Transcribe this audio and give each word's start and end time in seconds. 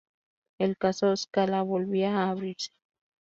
El 0.57 0.77
Caso 0.77 1.15
Scala 1.15 1.61
volvía 1.61 2.17
a 2.23 2.31
abrirse. 2.31 2.71